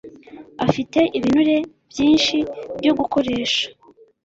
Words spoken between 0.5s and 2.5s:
afite ibinure byinshi